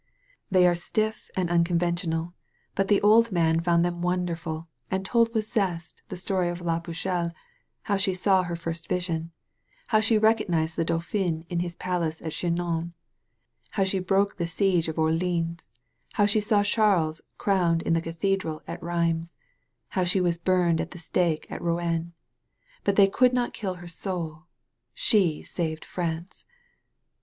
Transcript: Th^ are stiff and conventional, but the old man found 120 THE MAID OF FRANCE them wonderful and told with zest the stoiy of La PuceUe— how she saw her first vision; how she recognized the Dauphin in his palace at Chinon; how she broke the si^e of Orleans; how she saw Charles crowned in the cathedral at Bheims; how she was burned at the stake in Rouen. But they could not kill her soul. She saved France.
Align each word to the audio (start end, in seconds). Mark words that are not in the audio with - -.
Th^ 0.51 0.65
are 0.67 0.73
stiff 0.73 1.29
and 1.37 1.63
conventional, 1.63 2.33
but 2.73 2.87
the 2.87 2.99
old 3.03 3.31
man 3.31 3.59
found 3.59 3.83
120 3.83 3.85
THE 3.85 3.91
MAID 4.23 4.29
OF 4.31 4.39
FRANCE 4.39 4.45
them 4.49 4.51
wonderful 4.51 4.67
and 4.89 5.05
told 5.05 5.35
with 5.35 5.45
zest 5.47 6.01
the 6.09 6.15
stoiy 6.15 6.51
of 6.51 6.59
La 6.59 6.79
PuceUe— 6.79 7.31
how 7.83 7.97
she 7.97 8.15
saw 8.15 8.41
her 8.41 8.55
first 8.55 8.89
vision; 8.89 9.29
how 9.89 9.99
she 9.99 10.17
recognized 10.17 10.75
the 10.75 10.83
Dauphin 10.85 11.45
in 11.49 11.59
his 11.59 11.75
palace 11.75 12.19
at 12.23 12.31
Chinon; 12.31 12.93
how 13.77 13.83
she 13.83 13.99
broke 13.99 14.37
the 14.37 14.45
si^e 14.45 14.87
of 14.87 14.97
Orleans; 14.97 15.67
how 16.13 16.25
she 16.25 16.41
saw 16.41 16.63
Charles 16.63 17.21
crowned 17.37 17.83
in 17.83 17.93
the 17.93 18.01
cathedral 18.01 18.63
at 18.65 18.81
Bheims; 18.81 19.35
how 19.89 20.03
she 20.03 20.19
was 20.19 20.39
burned 20.39 20.81
at 20.81 20.89
the 20.89 20.97
stake 20.97 21.45
in 21.47 21.61
Rouen. 21.61 22.13
But 22.83 22.95
they 22.95 23.07
could 23.07 23.33
not 23.33 23.53
kill 23.53 23.75
her 23.75 23.87
soul. 23.87 24.45
She 24.95 25.43
saved 25.43 25.85
France. 25.85 26.43